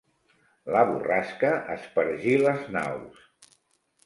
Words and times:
La 0.75 0.79
borrasca 0.91 1.51
espargí 1.75 2.35
les 2.47 2.65
naus. 2.79 3.23